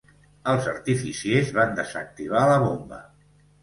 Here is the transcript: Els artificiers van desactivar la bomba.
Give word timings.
Els 0.53 0.69
artificiers 0.71 1.53
van 1.61 1.79
desactivar 1.83 2.45
la 2.57 2.61
bomba. 2.69 3.05